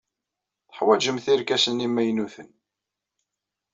Teḥwajemt 0.69 1.25
irkasen 1.33 1.83
imaynuten. 1.85 2.49